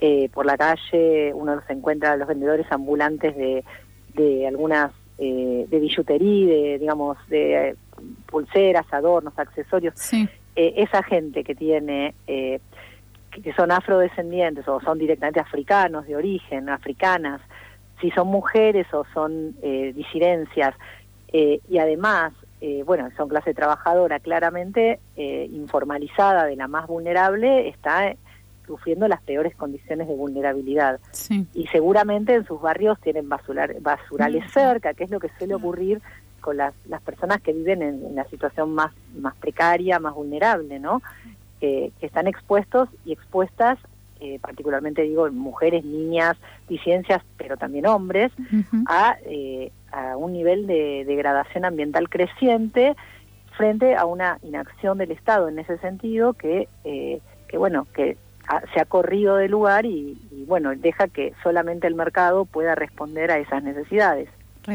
eh, 0.00 0.28
por 0.32 0.46
la 0.46 0.56
calle 0.56 1.32
uno 1.34 1.56
los 1.56 1.70
encuentra 1.70 2.16
los 2.16 2.28
vendedores 2.28 2.66
ambulantes 2.70 3.36
de, 3.36 3.64
de 4.14 4.46
algunas 4.46 4.92
eh, 5.18 5.66
de 5.68 5.80
billutería, 5.80 6.54
de 6.54 6.78
digamos 6.78 7.18
de 7.28 7.70
eh, 7.70 7.76
pulseras, 8.26 8.86
adornos, 8.92 9.38
accesorios. 9.38 9.94
esa 10.54 11.02
gente 11.02 11.44
que 11.44 11.54
tiene 11.54 12.14
que 12.26 12.60
que 13.42 13.52
son 13.54 13.70
afrodescendientes 13.70 14.66
o 14.68 14.80
son 14.80 14.98
directamente 14.98 15.40
africanos 15.40 16.06
de 16.06 16.16
origen, 16.16 16.68
africanas, 16.68 17.40
si 18.00 18.10
son 18.10 18.28
mujeres 18.28 18.86
o 18.92 19.04
son 19.12 19.56
eh, 19.62 19.92
disidencias, 19.94 20.74
eh, 21.32 21.60
y 21.68 21.78
además, 21.78 22.32
eh, 22.60 22.82
bueno, 22.84 23.08
son 23.16 23.28
clase 23.28 23.54
trabajadora 23.54 24.18
claramente 24.20 25.00
informalizada 25.16 26.44
de 26.44 26.56
la 26.56 26.68
más 26.68 26.86
vulnerable, 26.86 27.68
está 27.68 28.14
sufriendo 28.68 29.08
las 29.08 29.20
peores 29.22 29.56
condiciones 29.56 30.06
de 30.06 30.14
vulnerabilidad. 30.14 31.00
Y 31.54 31.66
seguramente 31.66 32.34
en 32.34 32.46
sus 32.46 32.60
barrios 32.60 33.00
tienen 33.00 33.28
basurales 33.28 34.52
cerca, 34.52 34.94
que 34.94 35.02
es 35.02 35.10
lo 35.10 35.18
que 35.18 35.30
suele 35.38 35.56
ocurrir 35.56 36.00
con 36.40 36.56
las, 36.56 36.72
las 36.86 37.02
personas 37.02 37.40
que 37.40 37.52
viven 37.52 37.82
en, 37.82 38.06
en, 38.06 38.14
la 38.14 38.24
situación 38.26 38.72
más, 38.72 38.92
más 39.18 39.34
precaria, 39.34 39.98
más 39.98 40.14
vulnerable, 40.14 40.78
¿no? 40.78 41.02
que 41.60 41.92
están 42.00 42.26
expuestos 42.26 42.88
y 43.04 43.12
expuestas, 43.12 43.78
eh, 44.20 44.38
particularmente 44.40 45.02
digo 45.02 45.30
mujeres, 45.30 45.84
niñas, 45.84 46.36
disidencias, 46.68 47.22
pero 47.36 47.56
también 47.56 47.86
hombres, 47.86 48.32
a, 48.86 49.16
eh, 49.24 49.70
a 49.92 50.16
un 50.16 50.32
nivel 50.32 50.66
de 50.66 51.04
degradación 51.06 51.64
ambiental 51.64 52.08
creciente 52.08 52.96
frente 53.56 53.96
a 53.96 54.06
una 54.06 54.38
inacción 54.42 54.98
del 54.98 55.10
Estado 55.10 55.48
en 55.48 55.58
ese 55.58 55.78
sentido 55.78 56.32
que, 56.34 56.68
eh, 56.84 57.20
que 57.48 57.58
bueno, 57.58 57.86
que 57.92 58.16
se 58.72 58.80
ha 58.80 58.84
corrido 58.84 59.36
de 59.36 59.48
lugar 59.48 59.84
y, 59.86 60.18
bueno, 60.46 60.74
deja 60.74 61.08
que 61.08 61.34
solamente 61.42 61.86
el 61.86 61.94
mercado 61.94 62.44
pueda 62.44 62.74
responder 62.74 63.30
a 63.30 63.38
esas 63.38 63.62
necesidades. 63.62 64.28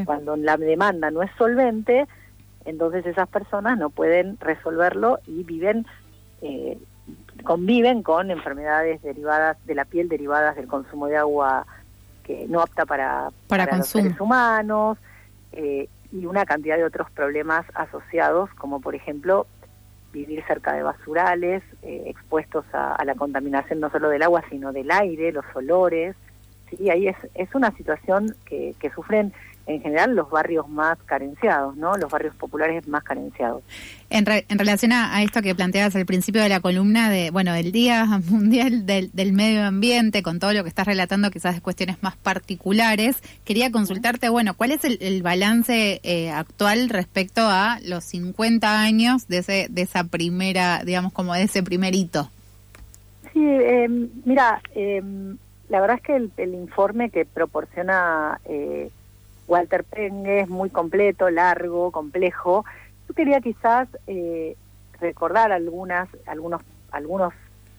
Cuando 0.06 0.36
la 0.36 0.58
demanda 0.58 1.12
no 1.12 1.22
es 1.22 1.30
solvente, 1.38 2.08
entonces 2.66 3.06
esas 3.06 3.28
personas 3.30 3.78
no 3.78 3.92
pueden 3.92 4.40
resolverlo 4.40 5.20
y 5.28 5.44
viven 5.44 5.86
eh, 6.42 6.80
conviven 7.44 8.02
con 8.02 8.32
enfermedades 8.32 9.02
derivadas 9.02 9.58
de 9.66 9.76
la 9.76 9.86
piel, 9.86 10.10
derivadas 10.10 10.56
del 10.56 10.68
consumo 10.68 11.08
de 11.08 11.18
agua 11.18 11.66
que 12.24 12.48
no 12.48 12.62
apta 12.62 12.86
para, 12.86 13.30
para, 13.48 13.78
los 13.78 13.88
seres 13.88 14.20
humanos, 14.20 14.98
eh, 15.52 15.90
y 16.12 16.26
una 16.26 16.46
cantidad 16.46 16.78
de 16.78 16.86
otros 16.86 17.10
problemas 17.12 17.66
asociados, 17.74 18.50
como 18.52 18.80
por 18.80 18.96
ejemplo 18.96 19.46
vivir 20.14 20.44
cerca 20.46 20.74
de 20.74 20.84
basurales, 20.84 21.64
eh, 21.82 22.04
expuestos 22.06 22.66
a, 22.72 23.04
la 23.04 23.16
contaminación 23.16 23.80
no 23.80 23.90
solo 23.90 24.10
del 24.10 24.22
agua, 24.22 24.44
sino 24.50 24.72
del 24.72 24.90
aire, 24.92 25.34
los 25.34 25.46
olores. 25.54 26.16
Sí, 26.70 26.90
ahí 26.90 27.08
es, 27.08 27.18
es 27.34 27.54
una 27.54 27.72
situación 27.72 28.34
que, 28.46 28.76
que 28.80 28.90
sufren 28.92 29.34
en 29.66 29.82
general 29.82 30.16
los 30.16 30.30
barrios 30.30 30.68
más 30.68 30.98
carenciados, 31.06 31.76
¿no? 31.78 31.96
Los 31.98 32.12
barrios 32.12 32.36
populares 32.36 32.88
más 32.88 33.04
carenciados. 33.04 33.64
En, 34.10 34.26
en 34.28 34.60
relación 34.60 34.92
a, 34.92 35.24
esto 35.24 35.42
que 35.42 35.56
planteabas 35.56 35.96
al 35.96 36.06
principio 36.06 36.42
de 36.42 36.50
la 36.50 36.60
columna 36.60 37.10
de, 37.10 37.32
bueno, 37.32 37.54
el 37.56 37.72
Día 37.72 38.06
Mundial 38.30 38.86
del, 38.86 39.34
Medio 39.34 39.64
Ambiente, 39.64 40.22
con 40.22 40.40
todo 40.40 40.54
lo 40.54 40.64
que 40.64 40.70
estás 40.70 40.86
relatando, 40.86 41.32
quizás 41.32 41.56
de 41.56 41.62
cuestiones 41.62 42.04
más 42.04 42.18
particulares, 42.18 43.22
quería 43.46 43.72
consultarte, 43.72 44.30
bueno, 44.30 44.54
¿cuál 44.54 44.72
es 44.72 44.84
el, 44.84 45.24
balance 45.24 46.02
eh, 46.04 46.30
actual 46.32 46.90
respecto 46.90 47.42
a 47.44 47.80
los 47.86 48.04
50 48.04 48.82
años 48.82 49.28
de 49.28 49.38
ese, 49.38 49.68
de 49.70 49.82
esa 49.84 50.04
primera, 50.04 50.84
digamos, 50.84 51.14
como 51.14 51.34
de 51.34 51.44
ese 51.44 51.64
primer 51.64 51.96
hito? 51.96 52.30
Sí, 53.32 53.40
eh, 53.42 53.88
mira, 54.26 54.62
eh, 54.76 55.02
la 55.70 55.82
verdad 55.82 55.98
es 55.98 56.04
que 56.04 56.16
el, 56.16 56.32
el 56.38 56.54
informe 56.54 57.10
que 57.10 57.26
proporciona 57.26 58.40
eh, 58.46 58.92
Walter 59.48 59.84
Penge 59.84 60.42
es 60.42 60.50
muy 60.50 60.70
completo, 60.70 61.30
largo, 61.30 61.92
complejo. 61.92 62.66
Yo 63.08 63.14
quería 63.14 63.42
quizás 63.42 63.88
eh, 64.08 64.56
recordar 65.00 65.52
algunas, 65.52 66.10
algunos, 66.26 66.62
algunos 66.92 67.34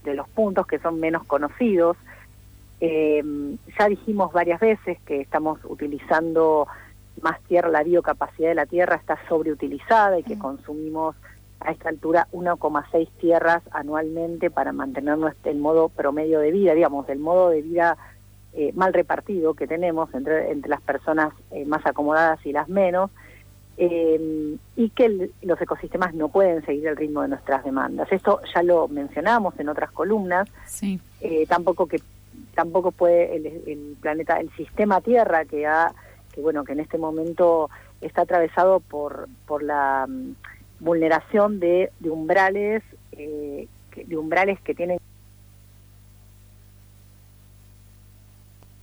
de 0.04 0.14
los 0.14 0.28
puntos 0.28 0.66
que 0.66 0.78
son 0.78 1.00
menos 1.00 1.24
conocidos. 1.24 1.96
Eh, 2.80 3.22
ya 3.78 3.88
dijimos 3.88 4.32
varias 4.32 4.60
veces 4.60 4.98
que 5.06 5.20
estamos 5.20 5.58
utilizando 5.64 6.66
más 7.22 7.40
tierra, 7.42 7.68
la 7.68 7.82
biocapacidad 7.82 8.48
de 8.48 8.54
la 8.54 8.66
tierra 8.66 8.96
está 8.96 9.18
sobreutilizada 9.28 10.18
y 10.18 10.22
que 10.22 10.38
consumimos 10.38 11.16
a 11.60 11.70
esta 11.72 11.88
altura 11.88 12.28
1,6 12.32 13.08
tierras 13.18 13.62
anualmente 13.70 14.50
para 14.50 14.72
mantener 14.72 15.18
el 15.44 15.58
modo 15.58 15.88
promedio 15.88 16.40
de 16.40 16.50
vida, 16.50 16.74
digamos, 16.74 17.08
el 17.08 17.20
modo 17.20 17.48
de 17.48 17.62
vida 17.62 17.96
eh, 18.56 18.70
mal 18.72 18.92
repartido 18.92 19.54
que 19.54 19.66
tenemos 19.66 20.14
entre, 20.14 20.52
entre 20.52 20.70
las 20.70 20.80
personas 20.80 21.32
eh, 21.50 21.64
más 21.64 21.84
acomodadas 21.84 22.38
y 22.46 22.52
las 22.52 22.68
menos, 22.68 23.10
eh, 23.76 24.56
y 24.76 24.90
que 24.90 25.30
los 25.42 25.60
ecosistemas 25.60 26.14
no 26.14 26.28
pueden 26.28 26.64
seguir 26.64 26.86
el 26.86 26.96
ritmo 26.96 27.22
de 27.22 27.28
nuestras 27.30 27.64
demandas. 27.64 28.12
Esto 28.12 28.40
ya 28.54 28.62
lo 28.62 28.86
mencionamos 28.86 29.58
en 29.58 29.68
otras 29.68 29.90
columnas. 29.90 30.48
Sí. 30.66 31.00
tampoco 31.48 31.86
que 31.86 32.00
tampoco 32.54 32.92
puede 32.92 33.34
el, 33.34 33.96
planeta, 34.00 34.38
el 34.38 34.50
sistema 34.52 35.00
Tierra 35.00 35.44
que 35.44 35.66
ha, 35.66 35.92
que 36.32 36.40
bueno, 36.40 36.62
que 36.62 36.74
en 36.74 36.80
este 36.80 36.96
momento 36.96 37.70
está 38.00 38.22
atravesado 38.22 38.78
por 38.78 39.28
por 39.48 39.64
la 39.64 40.06
mm, 40.08 40.34
vulneración 40.78 41.58
de, 41.58 41.90
de 41.98 42.10
umbrales, 42.10 42.84
de 43.10 44.16
umbrales 44.16 44.60
que 44.60 44.76
tienen 44.76 44.98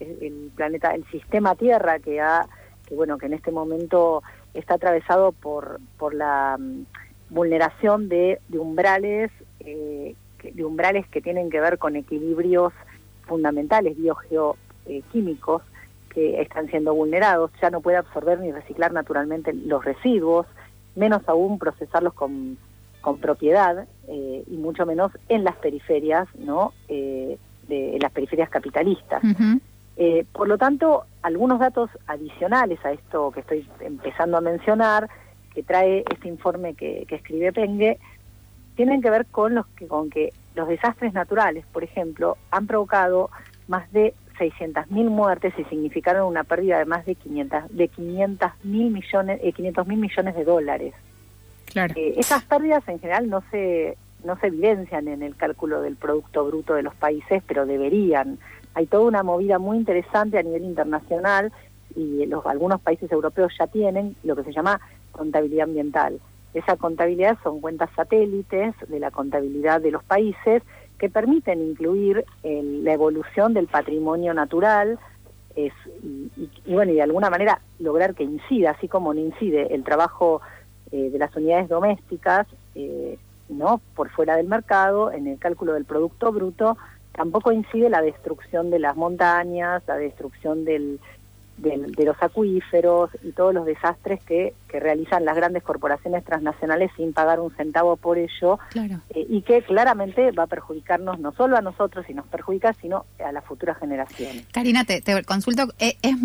el 0.02 0.50
planeta, 0.54 0.94
el 0.94 1.04
sistema 1.10 1.54
Tierra 1.54 1.98
que 1.98 2.20
ha, 2.20 2.46
que 2.86 2.94
bueno, 2.94 3.18
que 3.18 3.26
en 3.26 3.34
este 3.34 3.50
momento 3.50 4.22
está 4.54 4.74
atravesado 4.74 5.32
por, 5.32 5.80
por 5.98 6.14
la 6.14 6.56
mm, 6.58 6.84
vulneración 7.30 8.08
de, 8.08 8.40
umbrales, 8.52 9.30
eh, 9.60 10.14
de 10.42 10.64
umbrales 10.64 11.06
que 11.08 11.22
tienen 11.22 11.50
que 11.50 11.60
ver 11.60 11.78
con 11.78 11.96
equilibrios 11.96 12.72
fundamentales 13.26 13.96
biogeoquímicos 13.96 15.62
que 16.10 16.42
están 16.42 16.68
siendo 16.68 16.94
vulnerados, 16.94 17.50
ya 17.60 17.70
no 17.70 17.80
puede 17.80 17.96
absorber 17.96 18.38
ni 18.40 18.52
reciclar 18.52 18.92
naturalmente 18.92 19.54
los 19.54 19.82
residuos, 19.82 20.46
menos 20.94 21.22
aún 21.26 21.58
procesarlos 21.58 22.12
con, 22.12 22.58
con 23.00 23.18
propiedad 23.18 23.86
eh, 24.08 24.44
y 24.46 24.56
mucho 24.58 24.84
menos 24.84 25.12
en 25.30 25.44
las 25.44 25.56
periferias, 25.56 26.28
¿no? 26.38 26.74
Eh, 26.88 27.38
de 27.68 27.98
las 28.02 28.12
periferias 28.12 28.50
capitalistas. 28.50 29.22
Eh, 29.96 30.24
por 30.32 30.48
lo 30.48 30.58
tanto, 30.58 31.04
algunos 31.22 31.60
datos 31.60 31.90
adicionales 32.06 32.84
a 32.84 32.92
esto 32.92 33.30
que 33.30 33.40
estoy 33.40 33.68
empezando 33.80 34.36
a 34.36 34.40
mencionar, 34.40 35.08
que 35.54 35.62
trae 35.62 36.04
este 36.10 36.28
informe 36.28 36.74
que, 36.74 37.06
escribe 37.10 37.52
Pengue, 37.52 37.98
tienen 38.74 39.02
que 39.02 39.10
ver 39.10 39.26
con, 39.26 39.54
los 39.54 39.66
que, 39.68 39.86
con 39.86 40.08
que 40.08 40.32
los 40.54 40.68
desastres 40.68 41.12
naturales, 41.12 41.64
por 41.72 41.84
ejemplo, 41.84 42.38
han 42.50 42.66
provocado 42.66 43.30
más 43.68 43.90
de 43.92 44.14
600.000 44.38 44.86
muertes 45.10 45.52
y 45.58 45.64
significaron 45.64 46.26
una 46.26 46.44
pérdida 46.44 46.78
de 46.78 46.86
más 46.86 47.04
de 47.04 47.14
500 47.14 47.64
de 47.70 47.88
500 47.88 48.50
mil 48.64 48.90
millones 48.90 49.40
eh, 49.42 49.52
500 49.52 49.86
mil 49.86 49.98
millones 49.98 50.34
de 50.34 50.44
dólares. 50.44 50.94
Claro. 51.66 51.94
Eh, 51.96 52.14
esas 52.16 52.42
pérdidas 52.44 52.86
en 52.88 52.98
general 52.98 53.28
no 53.28 53.42
se 53.50 53.96
no 54.24 54.38
se 54.38 54.48
evidencian 54.48 55.08
en 55.08 55.22
el 55.22 55.36
cálculo 55.36 55.82
del 55.82 55.96
producto 55.96 56.44
bruto 56.44 56.74
de 56.74 56.82
los 56.82 56.94
países, 56.94 57.42
pero 57.46 57.66
deberían 57.66 58.38
hay 58.74 58.86
toda 58.86 59.04
una 59.04 59.22
movida 59.22 59.58
muy 59.58 59.76
interesante 59.76 60.38
a 60.38 60.42
nivel 60.42 60.64
internacional 60.64 61.52
y 61.94 62.24
los, 62.26 62.44
algunos 62.46 62.80
países 62.80 63.10
europeos 63.12 63.52
ya 63.58 63.66
tienen 63.66 64.16
lo 64.22 64.36
que 64.36 64.44
se 64.44 64.52
llama 64.52 64.80
contabilidad 65.12 65.64
ambiental. 65.64 66.20
Esa 66.54 66.76
contabilidad 66.76 67.38
son 67.42 67.60
cuentas 67.60 67.90
satélites 67.96 68.74
de 68.88 69.00
la 69.00 69.10
contabilidad 69.10 69.80
de 69.80 69.90
los 69.90 70.04
países 70.04 70.62
que 70.98 71.08
permiten 71.08 71.60
incluir 71.60 72.24
la 72.44 72.92
evolución 72.92 73.54
del 73.54 73.66
patrimonio 73.66 74.34
natural 74.34 74.98
y, 75.56 76.72
bueno, 76.72 76.92
y 76.92 76.96
de 76.96 77.02
alguna 77.02 77.30
manera 77.30 77.60
lograr 77.78 78.14
que 78.14 78.24
incida, 78.24 78.70
así 78.70 78.88
como 78.88 79.12
no 79.12 79.20
incide 79.20 79.74
el 79.74 79.84
trabajo 79.84 80.40
eh, 80.90 81.10
de 81.10 81.18
las 81.18 81.34
unidades 81.36 81.68
domésticas, 81.68 82.46
eh, 82.74 83.18
no 83.48 83.80
por 83.94 84.10
fuera 84.10 84.36
del 84.36 84.46
mercado, 84.46 85.12
en 85.12 85.26
el 85.26 85.38
cálculo 85.38 85.74
del 85.74 85.84
producto 85.84 86.32
bruto, 86.32 86.76
tampoco 87.12 87.52
incide 87.52 87.90
la 87.90 88.02
destrucción 88.02 88.70
de 88.70 88.78
las 88.78 88.96
montañas, 88.96 89.82
la 89.86 89.96
destrucción 89.96 90.64
del, 90.64 90.98
de 91.62 92.04
los 92.04 92.16
acuíferos 92.20 93.10
y 93.22 93.32
todos 93.32 93.54
los 93.54 93.64
desastres 93.64 94.22
que, 94.24 94.54
que, 94.68 94.80
realizan 94.80 95.24
las 95.24 95.36
grandes 95.36 95.62
corporaciones 95.62 96.24
transnacionales 96.24 96.90
sin 96.96 97.12
pagar 97.12 97.38
un 97.40 97.54
centavo 97.54 97.96
por 97.96 98.18
ello 98.18 98.58
eh, 98.74 99.26
y 99.28 99.42
que 99.42 99.62
claramente 99.62 100.32
va 100.32 100.44
a 100.44 100.46
perjudicarnos 100.48 101.20
no 101.20 101.32
solo 101.32 101.56
a 101.56 101.60
nosotros 101.60 102.04
y 102.08 102.14
nos 102.14 102.26
perjudica, 102.26 102.74
sino 102.80 103.04
a 103.24 103.30
las 103.30 103.44
futuras 103.44 103.78
generaciones. 103.78 104.46
Karina, 104.52 104.84
te, 104.84 105.02
consulto, 105.24 105.68
¿e, 105.78 105.96
¿es 106.02 106.16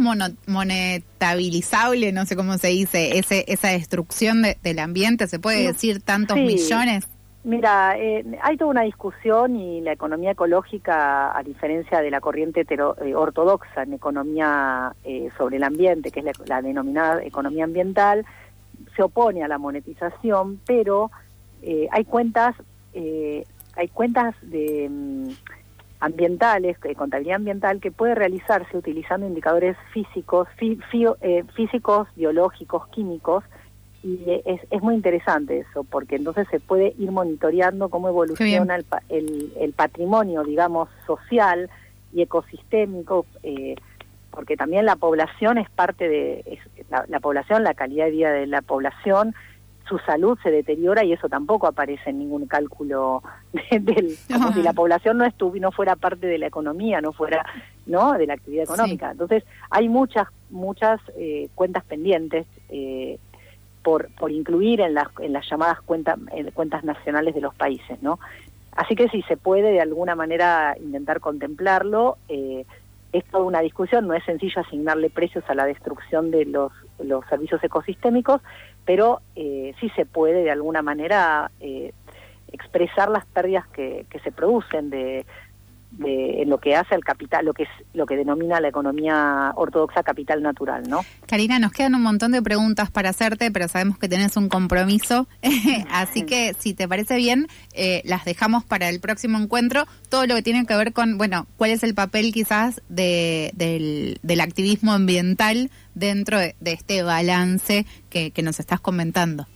monetabilizable, 0.48 2.12
no 2.12 2.26
sé 2.26 2.36
cómo 2.36 2.58
se 2.58 2.70
dice, 2.70 3.20
ese, 3.20 3.46
esa 3.48 3.68
destrucción 3.70 4.42
del 4.64 4.80
ambiente? 4.80 5.28
¿Se 5.28 5.38
puede 5.40 5.68
decir 5.68 6.02
tantos 6.02 6.38
millones? 6.38 7.08
Mira, 7.48 7.98
eh, 7.98 8.26
hay 8.44 8.58
toda 8.58 8.72
una 8.72 8.82
discusión 8.82 9.56
y 9.56 9.80
la 9.80 9.94
economía 9.94 10.32
ecológica, 10.32 11.32
a 11.34 11.42
diferencia 11.44 12.02
de 12.02 12.12
la 12.12 12.20
corriente 12.20 12.66
eh, 12.70 13.16
ortodoxa 13.16 13.84
en 13.84 13.94
economía 13.94 14.94
eh, 15.06 15.30
sobre 15.38 15.56
el 15.56 15.64
ambiente, 15.64 16.12
que 16.12 16.20
es 16.20 16.26
la, 16.46 16.62
denominada 16.62 17.24
economía 17.24 17.64
ambiental, 17.64 18.26
se 18.98 19.02
opone 19.02 19.46
a 19.46 19.48
la 19.48 19.58
monetización, 19.60 20.60
pero 20.66 21.10
hay 21.90 22.04
cuentas, 22.04 22.54
hay 22.94 23.88
cuentas 23.94 24.36
de, 24.42 24.90
mm, 24.90 25.30
ambientales, 26.00 26.80
de 26.82 26.96
contabilidad 26.96 27.38
ambiental, 27.38 27.80
que 27.80 27.92
puede 27.92 28.16
realizarse 28.16 28.78
utilizando 28.78 29.26
indicadores 29.26 29.78
físicos, 29.94 30.48
eh, 30.60 31.44
físicos, 31.56 32.08
biológicos, 32.16 32.88
químicos, 32.90 33.44
y 34.04 34.42
es, 34.46 34.62
es, 34.70 34.82
muy 34.82 34.96
interesante 34.96 35.60
eso, 35.60 35.84
porque 35.84 36.16
entonces 36.16 36.48
se 36.50 36.60
puede 36.60 36.94
ir 36.98 37.12
monitoreando 37.12 37.90
cómo 37.90 38.08
evoluciona 38.08 38.76
el, 38.76 38.86
el, 39.10 39.54
el, 39.60 39.74
patrimonio, 39.74 40.44
digamos, 40.44 40.90
social 41.06 41.70
y 42.14 42.22
ecosistémico, 42.22 43.26
eh, 43.44 43.76
porque 44.32 44.56
también 44.56 44.86
la 44.86 44.96
población 44.96 45.58
es 45.58 45.70
parte 45.70 46.08
de, 46.08 46.60
la, 46.90 47.06
la, 47.08 47.20
población, 47.20 47.64
la 47.64 47.74
calidad 47.74 48.06
de 48.06 48.12
vida 48.12 48.32
de 48.32 48.48
la 48.48 48.62
población 48.62 49.34
su 49.88 49.98
salud 50.00 50.38
se 50.44 50.52
deteriora 50.52 51.04
y 51.04 51.14
eso 51.14 51.30
tampoco 51.30 51.68
aparece 51.68 52.10
en 52.10 52.20
ningún 52.20 52.46
cálculo 52.46 53.24
del 53.72 54.18
como 54.32 54.54
si 54.54 54.62
la 54.62 54.74
población 54.74 55.18
no 55.18 55.26
estuviera 55.26 55.68
no 55.68 55.72
fuera 55.72 55.96
parte 55.96 56.28
de 56.28 56.38
la 56.38 56.48
economía 56.48 57.02
no 57.02 57.14
fuera 57.14 57.46
no 57.86 58.14
de 58.14 58.28
la 58.28 58.34
actividad 58.34 58.66
económica. 58.66 59.12
Entonces 59.12 59.44
hay 59.70 59.88
muchas 59.88 60.28
muchas 60.50 61.00
eh, 61.18 61.50
cuentas 61.56 61.84
pendientes 61.86 62.46
eh, 62.70 63.18
por 63.88 64.10
por 64.16 64.34
incluir 64.34 64.82
en 64.82 64.94
las 64.94 65.50
llamadas 65.50 65.80
cuentas 65.82 66.84
nacionales 66.84 67.34
de 67.34 67.40
los 67.40 67.56
países 67.56 68.04
no 68.04 68.20
así 68.74 68.98
que 68.98 69.08
si 69.08 69.22
se 69.22 69.38
puede 69.38 69.72
de 69.72 69.80
alguna 69.80 70.14
manera 70.14 70.76
intentar 70.78 71.22
contemplarlo 71.22 72.18
eh, 72.28 72.66
es 73.14 73.24
toda 73.32 73.46
una 73.46 73.62
discusión, 73.62 74.06
no 74.06 74.14
es 74.14 74.26
sencillo 74.26 74.60
asignarle 74.60 75.10
precios 75.10 75.46
a 75.48 75.56
la 75.56 75.66
destrucción 75.66 76.32
de 76.32 76.44
los, 76.44 76.74
los 77.00 77.26
servicios 77.28 77.64
ecosistémicos, 77.64 78.42
pero 78.86 79.22
eh, 79.38 79.74
sí 79.80 79.90
se 79.96 80.06
puede 80.06 80.44
de 80.44 80.52
alguna 80.52 80.82
manera 80.82 81.50
eh, 81.62 81.94
expresar 82.52 83.10
las 83.10 83.26
pérdidas 83.26 83.66
que, 83.68 84.06
que 84.10 84.20
se 84.20 84.34
producen 84.34 84.90
de, 84.90 85.26
de, 85.92 86.42
en 86.42 86.50
lo 86.50 86.60
que 86.60 86.76
hace 86.76 86.96
al 86.96 87.04
capital, 87.04 87.46
lo 87.46 87.54
que 87.54 87.64
es 87.64 87.70
lo 87.94 88.06
que 88.06 88.16
denomina 88.16 88.60
la 88.60 88.68
economía 88.68 89.52
ortodoxa 89.56 90.04
capital 90.04 90.44
natural, 90.44 90.84
¿no? 90.88 91.02
Karina, 91.28 91.60
nos 91.60 91.72
quedan 91.72 91.96
un 91.96 92.04
montón 92.04 92.32
de 92.32 92.42
preguntas 92.42 92.92
para 92.92 93.10
hacerte, 93.10 93.52
pero 93.52 93.68
sabemos 93.68 93.98
que 93.98 94.10
tenés 94.10 94.38
un 94.38 94.50
compromiso, 94.50 95.28
así 95.92 96.24
que 96.24 96.54
si 96.60 96.74
te 96.74 96.88
parece 96.88 97.16
bien, 97.18 97.48
eh, 97.74 98.02
las 98.06 98.26
dejamos 98.26 98.64
para 98.64 98.90
el 98.90 99.00
próximo 99.00 99.38
encuentro. 99.38 99.86
Todo 100.10 100.28
lo 100.28 100.36
que 100.36 100.42
tiene 100.42 100.66
que 100.66 100.76
ver 100.76 100.94
con, 100.94 101.18
bueno, 101.18 101.48
cuál 101.58 101.72
es 101.72 101.84
el 101.84 101.96
papel 101.96 102.32
quizás 102.34 102.82
de, 102.90 103.52
del, 103.56 104.20
del 104.24 104.42
activismo 104.42 104.94
ambiental 104.94 105.72
dentro 105.96 106.38
de, 106.38 106.56
de 106.60 106.74
este 106.74 107.04
balance 107.04 107.86
que, 108.10 108.32
que 108.32 108.42
nos 108.44 108.60
estás 108.60 108.80
comentando. 108.80 109.48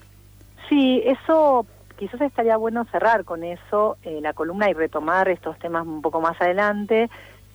Sí, 0.69 1.01
eso 1.05 1.65
quizás 2.01 2.21
estaría 2.21 2.57
bueno 2.57 2.83
cerrar 2.85 3.25
con 3.25 3.43
eso 3.43 3.95
eh, 4.01 4.21
la 4.23 4.33
columna 4.33 4.67
y 4.67 4.73
retomar 4.73 5.29
estos 5.29 5.59
temas 5.59 5.85
un 5.85 6.01
poco 6.01 6.19
más 6.19 6.35
adelante, 6.41 7.11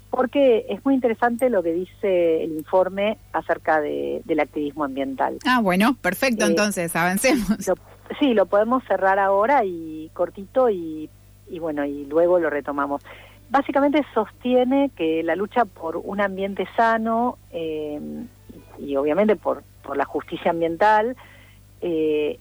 porque 0.08 0.66
es 0.68 0.84
muy 0.84 0.94
interesante 0.94 1.50
lo 1.50 1.64
que 1.64 1.72
dice 1.72 2.44
el 2.44 2.52
informe 2.52 3.18
acerca 3.32 3.80
de, 3.80 4.22
del 4.24 4.38
activismo 4.38 4.84
ambiental. 4.84 5.38
Ah, 5.44 5.58
bueno, 5.60 5.96
perfecto, 6.00 6.44
eh, 6.44 6.50
entonces, 6.50 6.94
avancemos. 6.94 7.66
Lo, 7.66 7.74
sí, 8.20 8.34
lo 8.34 8.46
podemos 8.46 8.84
cerrar 8.84 9.18
ahora 9.18 9.64
y 9.64 10.12
cortito 10.14 10.70
y, 10.70 11.10
y 11.48 11.58
bueno, 11.58 11.84
y 11.84 12.04
luego 12.04 12.38
lo 12.38 12.48
retomamos. 12.48 13.02
Básicamente 13.50 14.06
sostiene 14.14 14.92
que 14.96 15.24
la 15.24 15.34
lucha 15.34 15.64
por 15.64 15.96
un 15.96 16.20
ambiente 16.20 16.68
sano 16.76 17.36
eh, 17.50 18.00
y 18.78 18.94
obviamente 18.94 19.34
por, 19.34 19.64
por 19.82 19.96
la 19.96 20.04
justicia 20.04 20.52
ambiental 20.52 21.16
eh, 21.80 22.38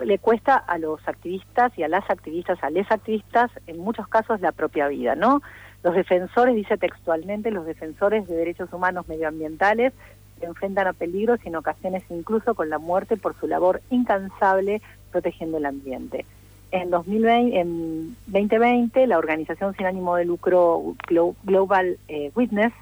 le 0.00 0.18
cuesta 0.18 0.56
a 0.56 0.78
los 0.78 1.06
activistas 1.06 1.76
y 1.78 1.82
a 1.82 1.88
las 1.88 2.08
activistas, 2.10 2.62
a 2.62 2.70
les 2.70 2.90
activistas, 2.90 3.50
en 3.66 3.78
muchos 3.78 4.08
casos 4.08 4.40
la 4.40 4.52
propia 4.52 4.88
vida, 4.88 5.14
¿no? 5.14 5.40
Los 5.82 5.94
defensores, 5.94 6.54
dice 6.54 6.78
textualmente, 6.78 7.50
los 7.50 7.66
defensores 7.66 8.26
de 8.26 8.34
derechos 8.34 8.72
humanos 8.72 9.06
medioambientales 9.06 9.92
se 10.40 10.46
enfrentan 10.46 10.86
a 10.86 10.92
peligros 10.92 11.38
y 11.44 11.48
en 11.48 11.56
ocasiones 11.56 12.02
incluso 12.10 12.54
con 12.54 12.70
la 12.70 12.78
muerte 12.78 13.16
por 13.16 13.34
su 13.38 13.46
labor 13.46 13.82
incansable 13.90 14.82
protegiendo 15.12 15.58
el 15.58 15.66
ambiente. 15.66 16.24
En, 16.72 16.90
2020, 16.90 17.60
en 17.60 18.16
2020, 18.26 19.06
la 19.06 19.18
organización 19.18 19.76
sin 19.76 19.86
ánimo 19.86 20.16
de 20.16 20.24
lucro 20.24 20.96
Global 21.44 21.98
eh, 22.08 22.32
Witness 22.34 22.72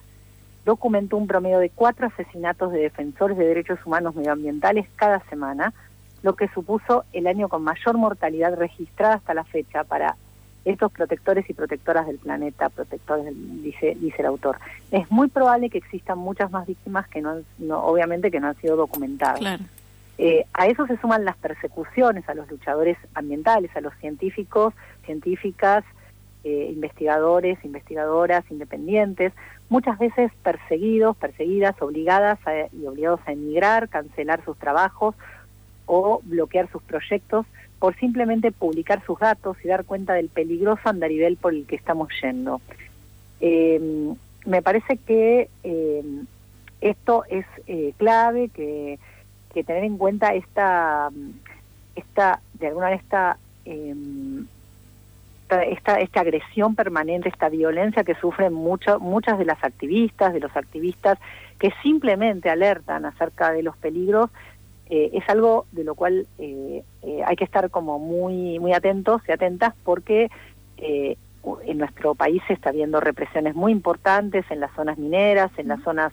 documentó 0.65 1.17
un 1.17 1.27
promedio 1.27 1.59
de 1.59 1.71
cuatro 1.71 2.07
asesinatos 2.07 2.73
de 2.73 2.81
defensores 2.81 3.37
de 3.37 3.47
derechos 3.47 3.79
humanos 3.85 4.15
medioambientales 4.15 4.87
cada 4.97 5.21
semana, 5.29 5.75
lo 6.23 6.35
que 6.35 6.49
supuso 6.49 7.05
el 7.13 7.27
año 7.27 7.49
con 7.49 7.63
mayor 7.63 7.97
mortalidad 7.97 8.57
registrada 8.57 9.15
hasta 9.15 9.35
la 9.35 9.45
fecha 9.45 9.85
para 9.85 10.17
estos 10.65 10.93
protectores 10.93 11.49
y 11.51 11.55
protectoras 11.55 12.07
del 12.07 12.19
planeta, 12.19 12.69
protectores, 12.69 13.25
del, 13.25 13.63
dice, 13.63 13.97
dice 13.99 14.17
el 14.21 14.27
autor. 14.27 14.59
Es 14.91 15.11
muy 15.11 15.29
probable 15.29 15.71
que 15.71 15.79
existan 15.79 16.19
muchas 16.19 16.51
más 16.51 16.67
víctimas 16.67 17.09
que 17.09 17.21
no, 17.21 17.41
no 17.59 17.85
obviamente 17.85 18.31
que 18.31 18.39
no 18.39 18.49
han 18.49 18.57
sido 18.57 18.77
documentadas. 18.77 19.41
Claro. 19.41 19.65
Eh, 20.19 20.47
a 20.53 20.67
eso 20.67 20.87
se 20.87 20.97
suman 20.99 21.25
las 21.25 21.37
persecuciones 21.37 22.29
a 22.29 22.35
los 22.35 22.49
luchadores 22.49 22.97
ambientales, 23.15 23.75
a 23.75 23.81
los 23.81 23.95
científicos, 23.97 24.73
científicas, 25.05 25.85
eh, 26.45 26.71
investigadores, 26.73 27.59
investigadoras 27.65 28.45
independientes, 28.51 29.33
muchas 29.69 29.99
veces 29.99 30.31
perseguidos, 30.43 31.17
perseguidas, 31.17 31.81
obligadas 31.81 32.39
a, 32.47 32.53
y 32.73 32.87
obligados 32.87 33.21
a 33.27 33.33
emigrar, 33.33 33.89
cancelar 33.89 34.45
sus 34.45 34.57
trabajos 34.59 35.17
o 35.87 36.21
bloquear 36.25 36.71
sus 36.71 36.83
proyectos 36.83 37.47
por 37.79 37.97
simplemente 37.97 38.53
publicar 38.53 39.05
sus 39.05 39.19
datos 39.19 39.57
y 39.65 39.69
dar 39.69 39.85
cuenta 39.85 40.15
del 40.15 40.29
peligroso 40.29 40.89
andarivel 40.89 41.37
por 41.37 41.53
el 41.53 41.67
que 41.67 41.77
estamos 41.77 42.09
yendo. 42.23 42.61
Eh, 43.41 44.15
me 44.47 44.63
parece 44.63 44.99
que 44.99 45.49
eh, 45.65 46.05
esto 46.81 47.25
es 47.29 47.45
eh, 47.67 47.93
clave, 47.97 48.49
que, 48.51 48.99
tener 49.53 49.85
en 49.85 49.99
cuenta 49.99 50.35
esta, 50.35 51.11
esta 51.95 52.41
de 52.55 52.69
alguna 52.69 52.87
manera 52.87 53.03
esta, 53.03 53.39
esta, 55.65 55.97
esta, 55.97 56.21
agresión 56.21 56.75
permanente, 56.75 57.29
esta 57.29 57.49
violencia 57.49 58.05
que 58.05 58.15
sufren 58.15 58.53
mucho, 58.53 58.99
muchas 58.99 59.39
de 59.39 59.45
las 59.45 59.63
activistas, 59.63 60.33
de 60.33 60.41
los 60.41 60.57
activistas 60.57 61.19
que 61.59 61.73
simplemente 61.83 62.49
alertan 62.49 63.05
acerca 63.05 63.53
de 63.53 63.63
los 63.63 63.77
peligros 63.77 64.31
eh, 64.95 65.09
es 65.15 65.27
algo 65.31 65.65
de 65.73 65.85
lo 65.85 65.95
cual 65.95 66.27
eh, 66.39 66.85
eh, 67.01 67.23
hay 67.25 67.35
que 67.35 67.45
estar 67.45 67.71
como 67.71 67.99
muy 67.99 68.59
muy 68.59 68.75
atentos 68.75 69.23
y 69.27 69.33
atentas 69.33 69.73
porque 69.85 70.31
eh, 70.77 71.17
en 71.65 71.79
nuestro 71.79 72.15
país 72.15 72.43
se 72.47 72.53
está 72.53 72.73
viendo 72.73 73.01
represiones 73.01 73.55
muy 73.55 73.73
importantes 73.73 74.45
en 74.51 74.61
las 74.61 74.71
zonas 74.75 74.99
mineras, 74.99 75.51
en 75.57 75.69
las 75.69 75.81
zonas 75.81 76.13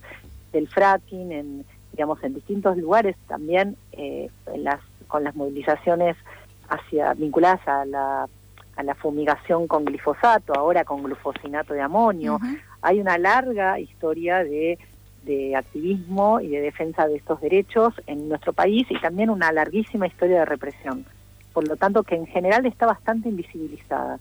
del 0.53 0.69
fracking, 0.69 1.33
en 1.33 1.65
digamos 1.91 2.23
en 2.23 2.35
distintos 2.35 2.77
lugares 2.77 3.17
también 3.27 3.75
en 3.91 4.63
las 4.63 4.79
con 5.09 5.25
las 5.25 5.35
movilizaciones 5.35 6.15
hacia 6.69 7.13
vinculadas 7.15 7.67
a 7.67 7.83
la 7.83 8.29
a 8.77 8.83
la 8.83 8.95
fumigación 8.95 9.67
con 9.67 9.83
glifosato, 9.83 10.53
ahora 10.53 10.85
con 10.85 11.03
glufosinato 11.03 11.73
de 11.73 11.81
amonio. 11.81 12.35
Uh 12.35 12.39
-huh. 12.39 12.61
Hay 12.81 13.01
una 13.01 13.17
larga 13.17 13.77
historia 13.77 14.41
de 14.41 14.79
de 15.23 15.55
activismo 15.55 16.39
y 16.39 16.49
de 16.49 16.61
defensa 16.61 17.07
de 17.07 17.17
estos 17.17 17.41
derechos 17.41 17.93
en 18.07 18.29
nuestro 18.29 18.53
país 18.53 18.87
y 18.89 18.99
también 18.99 19.29
una 19.29 19.51
larguísima 19.51 20.07
historia 20.07 20.39
de 20.39 20.45
represión. 20.45 21.05
Por 21.53 21.67
lo 21.67 21.75
tanto, 21.75 22.03
que 22.03 22.15
en 22.15 22.27
general 22.27 22.65
está 22.65 22.85
bastante 22.85 23.29
invisibilizada. 23.29 24.19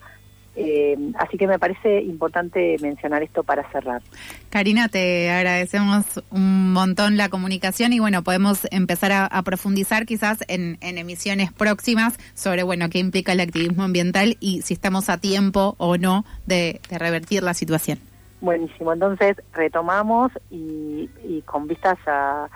Eh, 0.61 0.97
así 1.21 1.39
que 1.39 1.47
me 1.47 1.57
parece 1.57 2.03
importante 2.03 2.77
mencionar 2.81 3.23
esto 3.23 3.45
para 3.45 3.71
cerrar. 3.71 4.03
Karina, 4.51 4.89
te 4.89 5.31
agradecemos 5.31 6.05
un 6.31 6.73
montón 6.73 7.17
la 7.17 7.29
comunicación 7.29 7.93
y 7.93 8.01
bueno, 8.01 8.25
podemos 8.25 8.67
empezar 8.73 9.13
a, 9.13 9.43
profundizar 9.43 10.05
quizás 10.05 10.39
en, 10.49 10.77
en, 10.81 10.99
emisiones 10.99 11.53
próximas 11.53 12.19
sobre 12.35 12.65
bueno 12.65 12.91
qué 12.91 12.99
implica 12.99 13.33
el 13.33 13.41
activismo 13.41 13.85
ambiental 13.85 14.37
y 14.41 14.63
si 14.63 14.75
estamos 14.75 15.09
a 15.11 15.19
tiempo 15.19 15.77
o 15.79 15.97
no 15.97 16.25
de 16.47 16.81
revertir 16.91 17.45
la 17.45 17.55
situación. 17.55 18.01
Buenísimo, 18.41 18.93
entonces 18.93 19.37
retomamos 19.53 20.31
y, 20.51 21.11
y, 21.25 21.43
con 21.43 21.67
vistas 21.67 21.99
a 22.07 22.49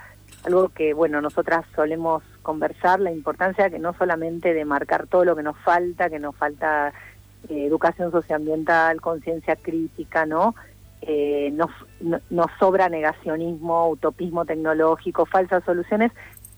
algo 0.45 0.69
que, 0.69 0.95
bueno, 0.95 1.21
nosotras 1.21 1.65
solemos 1.75 2.23
conversar, 2.43 3.01
la 3.01 3.13
importancia 3.13 3.71
que 3.71 3.79
no 3.79 3.93
solamente 3.95 4.55
de 4.55 4.65
marcar 4.65 5.07
todo 5.07 5.25
lo 5.25 5.37
que 5.37 5.43
nos 5.43 5.57
falta, 5.59 6.09
que 6.11 6.19
nos 6.19 6.37
falta 6.37 6.93
eh, 7.49 7.67
educación 7.67 8.13
socioambiental, 8.13 9.01
conciencia 9.01 9.57
crítica, 9.57 10.27
¿no? 10.27 10.55
Eh, 11.01 11.51
nos, 11.53 11.71
no, 12.01 12.21
nos 12.31 12.47
sobra 12.61 12.89
negacionismo, 12.89 13.89
utopismo 13.89 14.45
tecnológico, 14.45 15.27
falsas 15.27 15.65
soluciones, 15.65 16.13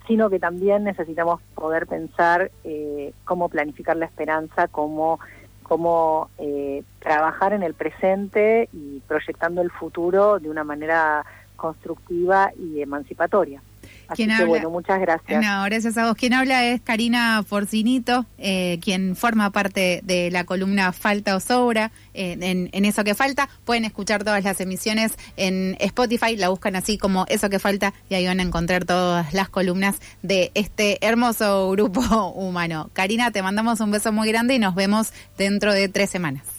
sino 0.07 0.29
que 0.29 0.39
también 0.39 0.85
necesitamos 0.85 1.41
poder 1.55 1.87
pensar 1.87 2.51
eh, 2.65 3.15
cómo 3.25 3.49
planificar 3.49 3.97
la 3.97 4.05
esperanza, 4.05 4.69
cómo 4.69 5.19
cómo 5.65 6.31
eh, 6.39 6.85
trabajar 7.01 7.53
en 7.53 7.65
el 7.65 7.75
presente 7.75 8.69
y 8.73 9.01
proyectando 9.09 9.61
el 9.63 9.71
futuro 9.71 10.39
de 10.39 10.49
una 10.49 10.63
manera 10.63 11.25
constructiva 11.57 12.53
y 12.57 12.81
emancipatoria. 12.81 13.61
Así 14.09 14.27
que 14.27 14.45
bueno, 14.45 14.71
muchas 14.71 15.01
gracias. 15.01 15.43
No, 15.43 15.65
gracias 15.65 15.97
a 15.97 16.07
vos. 16.07 16.15
Quien 16.17 16.33
habla 16.33 16.65
es 16.65 16.81
Karina 16.81 17.43
Forcinito, 17.47 18.27
eh, 18.39 18.79
quien 18.83 19.17
forma 19.17 19.51
parte 19.51 20.01
de 20.05 20.31
la 20.31 20.45
columna 20.45 20.93
Falta 20.93 21.37
o 21.37 21.41
Sobra. 21.41 21.91
Eh, 22.15 22.37
en, 22.41 22.71
en, 22.73 22.85
Eso 22.85 23.05
que 23.05 23.15
Falta, 23.15 23.49
pueden 23.65 23.85
escuchar 23.85 24.25
todas 24.25 24.45
las 24.45 24.61
emisiones 24.61 25.13
en 25.37 25.77
Spotify, 25.81 26.37
la 26.37 26.49
buscan 26.49 26.77
así 26.77 26.99
como 26.99 27.27
Eso 27.29 27.51
que 27.51 27.59
Falta 27.59 27.93
y 28.09 28.15
ahí 28.15 28.27
van 28.27 28.41
a 28.41 28.43
encontrar 28.43 28.85
todas 28.85 29.33
las 29.33 29.49
columnas 29.49 29.97
de 30.23 30.51
este 30.55 31.05
hermoso 31.05 31.71
grupo 31.71 32.01
humano. 32.35 32.91
Karina, 32.93 33.31
te 33.31 33.43
mandamos 33.43 33.81
un 33.81 33.91
beso 33.91 34.13
muy 34.13 34.29
grande 34.29 34.55
y 34.55 34.59
nos 34.59 34.75
vemos 34.75 35.13
dentro 35.37 35.73
de 35.73 35.89
tres 35.89 36.11
semanas. 36.11 36.54